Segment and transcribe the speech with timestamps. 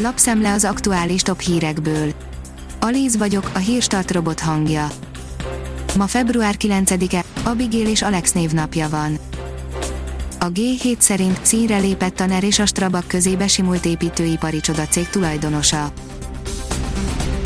[0.00, 2.12] Lapszemle az aktuális top hírekből.
[2.80, 4.88] Alíz vagyok, a hírstart robot hangja.
[5.96, 9.18] Ma február 9-e, Abigail és Alex névnapja van.
[10.38, 15.92] A G7 szerint színre lépett a NER és a Strabag közé besimult építőipari cég tulajdonosa.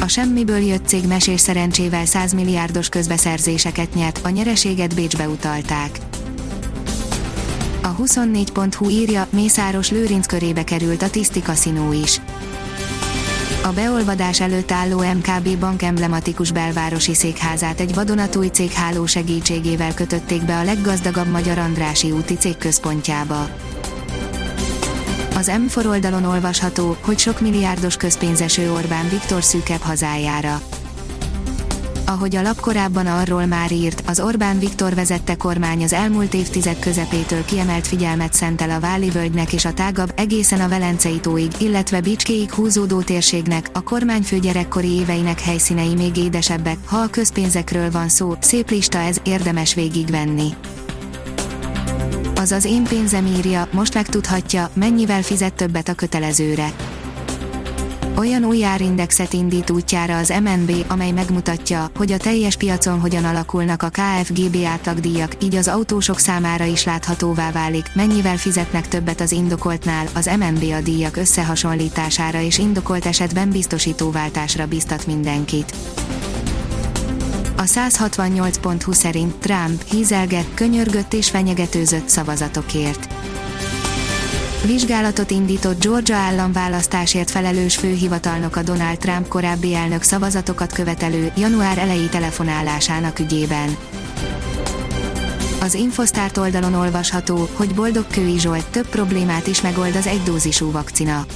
[0.00, 5.98] A semmiből jött cég mesés szerencsével 100 milliárdos közbeszerzéseket nyert, a nyereséget Bécsbe utalták.
[7.82, 12.20] A 24.hu írja, Mészáros Lőrinc körébe került a Tiszti Kaszinó is.
[13.62, 20.58] A beolvadás előtt álló MKB bank emblematikus belvárosi székházát egy vadonatúj cégháló segítségével kötötték be
[20.58, 23.48] a leggazdagabb magyar Andrási úti cégközpontjába.
[25.36, 30.60] Az M4 oldalon olvasható, hogy sok milliárdos közpénzeső Orbán Viktor szűkebb hazájára
[32.12, 36.78] ahogy a lap korábban arról már írt, az Orbán Viktor vezette kormány az elmúlt évtized
[36.78, 42.00] közepétől kiemelt figyelmet szentel a Váli völgynek és a tágabb, egészen a Velencei tóig, illetve
[42.00, 48.34] Bicskéig húzódó térségnek, a kormányfő gyerekkori éveinek helyszínei még édesebbek, ha a közpénzekről van szó,
[48.40, 50.48] szép lista ez, érdemes végigvenni.
[52.34, 56.72] Az az én pénzem írja, most megtudhatja, mennyivel fizet többet a kötelezőre
[58.16, 63.82] olyan új árindexet indít útjára az MNB, amely megmutatja, hogy a teljes piacon hogyan alakulnak
[63.82, 70.06] a KFGB átlagdíjak, így az autósok számára is láthatóvá válik, mennyivel fizetnek többet az indokoltnál,
[70.14, 75.74] az MNB a díjak összehasonlítására és indokolt esetben biztosítóváltásra biztat mindenkit.
[77.56, 83.08] A 168.20 szerint Trump hízelget, könyörgött és fenyegetőzött szavazatokért
[84.66, 92.06] Vizsgálatot indított Georgia államválasztásért felelős főhivatalnok a Donald Trump korábbi elnök szavazatokat követelő január elejé
[92.06, 93.76] telefonálásának ügyében.
[95.60, 101.26] Az Infosztárt oldalon olvasható, hogy Boldog Kői Zsolt több problémát is megold az egydózisú vakcina.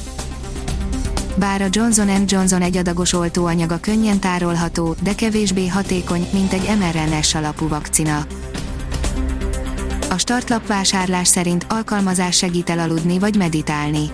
[1.37, 7.69] Bár a Johnson Johnson egyadagos oltóanyaga könnyen tárolható, de kevésbé hatékony, mint egy mRNS alapú
[7.69, 8.27] vakcina.
[10.11, 14.11] A startlap vásárlás szerint alkalmazás segít elaludni vagy meditálni.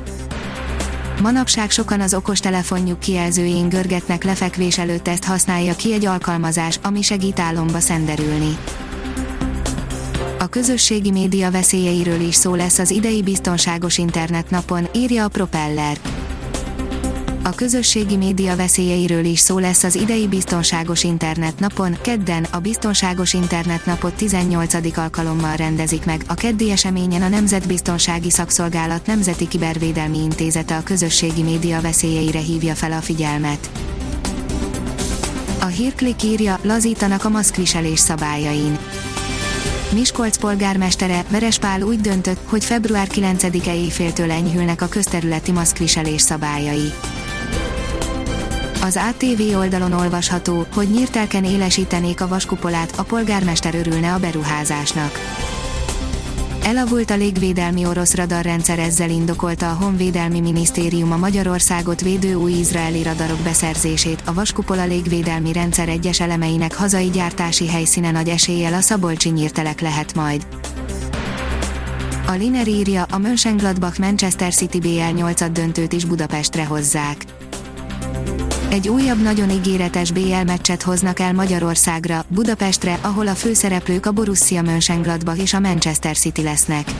[1.22, 7.38] Manapság sokan az okostelefonjuk kijelzőjén görgetnek lefekvés előtt ezt használja ki egy alkalmazás, ami segít
[7.38, 8.56] álomba szenderülni.
[10.38, 15.96] A közösségi média veszélyeiről is szó lesz az idei biztonságos internetnapon, írja a Propeller.
[17.44, 23.32] A közösségi média veszélyeiről is szó lesz az idei Biztonságos Internet napon, kedden a Biztonságos
[23.32, 24.96] Internet napot 18.
[24.96, 26.22] alkalommal rendezik meg.
[26.26, 32.92] A keddi eseményen a Nemzetbiztonsági Szakszolgálat Nemzeti Kibervédelmi Intézete a közösségi média veszélyeire hívja fel
[32.92, 33.70] a figyelmet.
[35.60, 38.78] A hírklik írja, lazítanak a maszkviselés szabályain.
[39.92, 46.92] Miskolc polgármestere, Verespál úgy döntött, hogy február 9-e éjféltől enyhülnek a közterületi maszkviselés szabályai.
[48.84, 55.10] Az ATV oldalon olvasható, hogy nyírtelken élesítenék a vaskupolát, a polgármester örülne a beruházásnak.
[56.64, 63.02] Elavult a légvédelmi orosz radarrendszer ezzel indokolta a Honvédelmi Minisztérium a Magyarországot védő új izraeli
[63.02, 69.28] radarok beszerzését, a Vaskupola légvédelmi rendszer egyes elemeinek hazai gyártási helyszíne nagy eséllyel a Szabolcsi
[69.28, 70.46] nyírtelek lehet majd.
[72.26, 77.24] A Liner írja, a Mönchengladbach Manchester City BL 8 döntőt is Budapestre hozzák
[78.72, 84.62] egy újabb nagyon ígéretes BL meccset hoznak el Magyarországra, Budapestre, ahol a főszereplők a Borussia
[84.62, 86.90] Mönchengladbach és a Manchester City lesznek.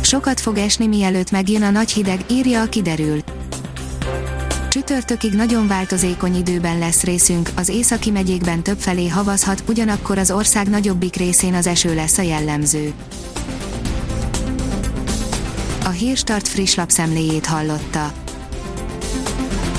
[0.00, 3.20] Sokat fog esni mielőtt megjön a nagy hideg, írja a kiderül.
[4.68, 11.16] Csütörtökig nagyon változékony időben lesz részünk, az északi megyékben többfelé havazhat, ugyanakkor az ország nagyobbik
[11.16, 12.92] részén az eső lesz a jellemző.
[15.84, 18.24] A Hírstart friss lapszemléjét hallotta.